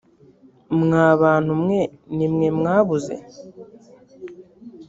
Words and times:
mwa 0.79 1.07
bantu 1.21 1.51
mwe 1.61 1.79
ni 2.15 2.27
mwe 2.33 2.47
mwabuze. 2.57 3.15